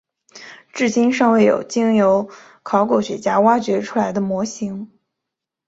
[0.73, 2.27] 至今尚未有经由
[2.63, 4.89] 考古学家挖掘出来的模型。